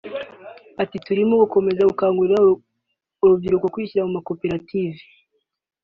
Ati 0.81 0.97
“Turimo 1.05 1.33
gukangurira 1.41 2.39
urubyiruko 3.23 3.63
gukomeza 3.65 3.71
kwishyira 3.73 4.01
hamwe 4.01 4.11
mu 4.11 4.17
makoperative 4.17 5.01